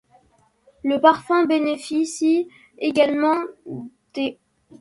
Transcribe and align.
Le 0.83 0.99
parfum 0.99 1.45
bénéficie 1.45 2.47
également 2.79 3.37
d'. 4.17 4.39